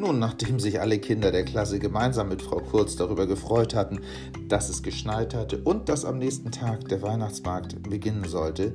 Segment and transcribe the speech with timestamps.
[0.00, 4.00] Nun, nachdem sich alle Kinder der Klasse gemeinsam mit Frau Kurz darüber gefreut hatten,
[4.48, 8.72] dass es geschneit hatte und dass am nächsten Tag der Weihnachtsmarkt beginnen sollte,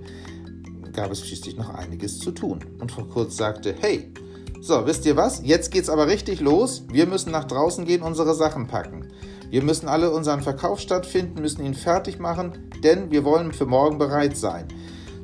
[0.93, 2.59] gab es schließlich noch einiges zu tun.
[2.79, 4.13] Und Frau Kurz sagte, hey,
[4.61, 5.41] so, wisst ihr was?
[5.43, 6.83] Jetzt geht's aber richtig los.
[6.91, 9.07] Wir müssen nach draußen gehen, unsere Sachen packen.
[9.49, 13.97] Wir müssen alle unseren Verkaufsstand finden, müssen ihn fertig machen, denn wir wollen für morgen
[13.97, 14.67] bereit sein.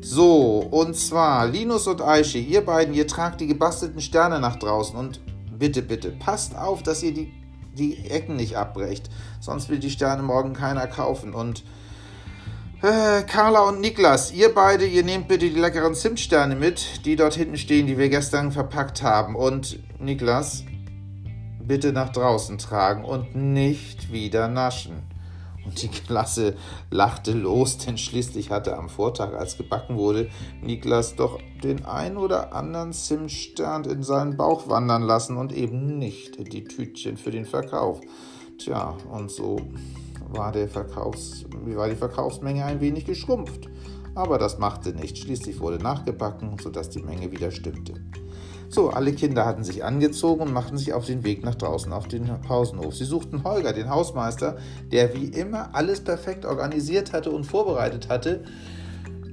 [0.01, 4.97] So, und zwar Linus und Aische, ihr beiden, ihr tragt die gebastelten Sterne nach draußen
[4.97, 5.21] und
[5.61, 7.31] bitte, bitte, passt auf, dass ihr die,
[7.77, 11.35] die Ecken nicht abbrecht, sonst will die Sterne morgen keiner kaufen.
[11.35, 11.63] Und
[12.81, 17.35] äh, Carla und Niklas, ihr beide, ihr nehmt bitte die leckeren Zimtsterne mit, die dort
[17.35, 19.35] hinten stehen, die wir gestern verpackt haben.
[19.35, 20.63] Und Niklas,
[21.59, 25.10] bitte nach draußen tragen und nicht wieder naschen.
[25.65, 26.55] Und die Klasse
[26.89, 30.29] lachte los, denn schließlich hatte am Vortag, als gebacken wurde,
[30.61, 36.51] Niklas doch den ein oder anderen Zimtstern in seinen Bauch wandern lassen und eben nicht
[36.51, 38.01] die Tütchen für den Verkauf.
[38.57, 39.59] Tja, und so
[40.29, 43.69] war, der Verkaufs, war die Verkaufsmenge ein wenig geschrumpft.
[44.15, 45.19] Aber das machte nichts.
[45.19, 47.93] Schließlich wurde nachgebacken, sodass die Menge wieder stimmte.
[48.69, 52.07] So, alle Kinder hatten sich angezogen und machten sich auf den Weg nach draußen auf
[52.07, 52.95] den Pausenhof.
[52.95, 54.57] Sie suchten Holger, den Hausmeister,
[54.91, 58.45] der wie immer alles perfekt organisiert hatte und vorbereitet hatte.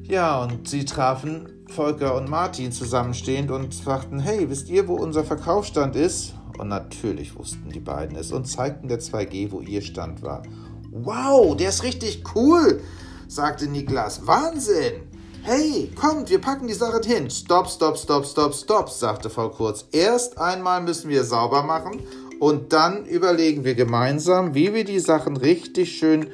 [0.09, 5.23] Ja, und sie trafen Volker und Martin zusammenstehend und fragten, hey, wisst ihr, wo unser
[5.23, 6.35] Verkaufsstand ist?
[6.59, 10.43] Und natürlich wussten die beiden es und zeigten der 2G, wo ihr Stand war.
[10.91, 12.81] Wow, der ist richtig cool,
[13.29, 14.27] sagte Niklas.
[14.27, 15.03] Wahnsinn!
[15.43, 17.31] Hey, kommt, wir packen die Sachen hin.
[17.31, 19.87] Stopp, stopp, stopp, stopp, stopp, sagte Frau Kurz.
[19.93, 22.01] Erst einmal müssen wir sauber machen
[22.41, 26.29] und dann überlegen wir gemeinsam, wie wir die Sachen richtig schön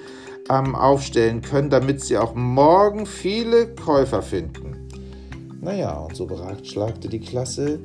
[0.48, 4.88] ähm, aufstellen können, damit sie auch morgen viele Käufer finden.
[5.60, 7.80] Naja, und so beratschlagte die Klasse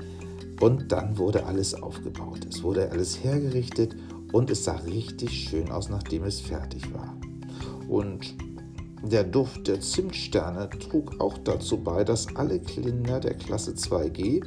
[0.59, 2.39] und dann wurde alles aufgebaut.
[2.49, 3.95] Es wurde alles hergerichtet
[4.31, 7.15] und es sah richtig schön aus, nachdem es fertig war.
[7.87, 8.35] Und
[9.03, 14.43] der Duft der Zimtsterne trug auch dazu bei, dass alle Kinder der Klasse 2G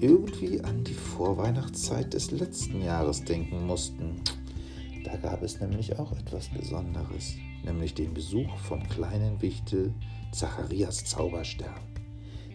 [0.00, 4.22] irgendwie an die Vorweihnachtszeit des letzten Jahres denken mussten.
[5.04, 9.94] Da gab es nämlich auch etwas Besonderes, nämlich den Besuch vom kleinen Wichtel
[10.32, 11.80] Zacharias Zauberstern,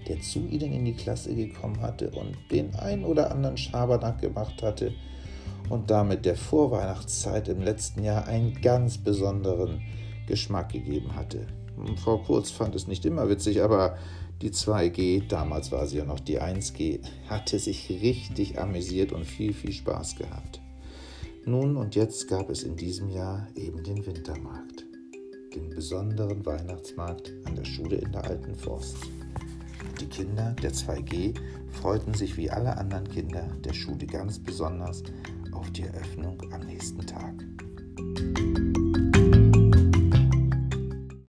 [0.08, 4.62] der zu ihnen in die Klasse gekommen hatte und den ein oder anderen Schabernack gemacht
[4.62, 4.94] hatte
[5.69, 9.81] und damit der Vorweihnachtszeit im letzten Jahr einen ganz besonderen
[10.28, 11.48] Geschmack gegeben hatte.
[11.98, 13.98] Frau Kurz fand es nicht immer witzig, aber
[14.42, 17.00] die 2G, damals war sie ja noch die 1G,
[17.30, 20.62] hatte sich richtig amüsiert und viel, viel Spaß gehabt.
[21.46, 24.86] Nun und jetzt gab es in diesem Jahr eben den Wintermarkt,
[25.56, 28.98] den besonderen Weihnachtsmarkt an der Schule in der Alten Forst.
[30.00, 31.36] Die Kinder der 2G
[31.70, 35.04] freuten sich wie alle anderen Kinder der Schule ganz besonders
[35.52, 37.46] auf die Eröffnung am nächsten Tag.